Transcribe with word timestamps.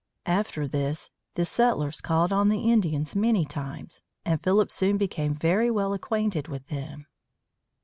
After 0.25 0.67
this, 0.67 1.11
the 1.35 1.45
settlers 1.45 2.01
called 2.01 2.33
on 2.33 2.49
the 2.49 2.71
Indians 2.71 3.15
many 3.15 3.45
times, 3.45 4.01
and 4.25 4.41
Philip 4.41 4.71
soon 4.71 4.97
became 4.97 5.35
very 5.35 5.69
well 5.69 5.93
acquainted 5.93 6.47
with 6.47 6.65
them. 6.69 7.05